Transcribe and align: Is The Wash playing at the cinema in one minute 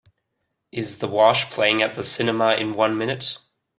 Is 0.71 0.97
The 0.97 1.07
Wash 1.07 1.51
playing 1.51 1.83
at 1.83 1.93
the 1.93 2.01
cinema 2.03 2.55
in 2.55 2.73
one 2.73 2.97
minute 2.97 3.37